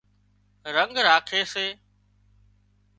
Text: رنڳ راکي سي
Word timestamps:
رنڳ 0.75 0.95
راکي 1.07 1.41
سي 1.53 1.67